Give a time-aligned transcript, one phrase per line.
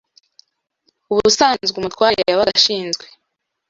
[1.11, 3.05] Ubusanzwe umutware yabaga ashinzwe